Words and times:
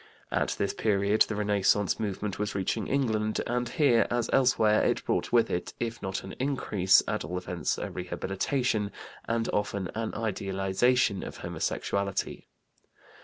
At 0.31 0.55
this 0.57 0.73
period 0.73 1.21
the 1.29 1.35
Renaissance 1.35 1.99
movement 1.99 2.39
was 2.39 2.55
reaching 2.55 2.87
England, 2.87 3.39
and 3.45 3.69
here 3.69 4.07
as 4.09 4.31
elsewhere 4.33 4.83
it 4.83 5.05
brought 5.05 5.31
with 5.31 5.51
it, 5.51 5.75
if 5.79 6.01
not 6.01 6.23
an 6.23 6.33
increase, 6.39 7.03
at 7.07 7.23
all 7.23 7.37
events 7.37 7.77
a 7.77 7.91
rehabilitation 7.91 8.91
and 9.25 9.47
often 9.53 9.91
an 9.93 10.15
idealization 10.15 11.21
of 11.21 11.37
homosexuality. 11.45 12.45